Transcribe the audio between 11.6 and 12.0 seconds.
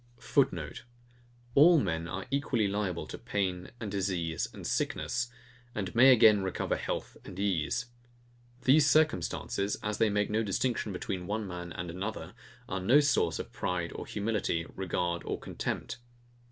and